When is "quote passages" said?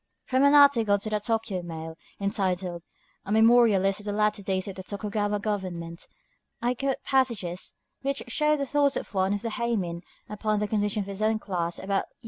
6.73-7.75